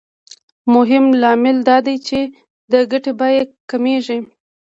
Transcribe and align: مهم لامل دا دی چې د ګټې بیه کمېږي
مهم 0.73 1.05
لامل 1.21 1.57
دا 1.69 1.77
دی 1.85 1.95
چې 2.07 2.19
د 2.71 2.73
ګټې 2.91 3.11
بیه 3.19 3.43
کمېږي 3.69 4.19